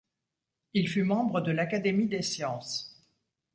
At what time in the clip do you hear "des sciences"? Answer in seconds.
2.07-3.05